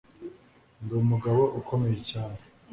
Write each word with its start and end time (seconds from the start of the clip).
ndi 0.83 0.93
umugabo 1.03 1.41
ukomeye 1.59 1.97
cyane 2.09 2.41